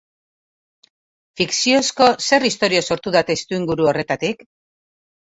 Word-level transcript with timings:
Fikziozko 1.41 2.07
zer 2.27 2.45
istorio 2.49 2.81
sortu 2.87 3.13
da 3.17 3.21
testuinguru 3.27 3.87
horretatik? 3.91 4.41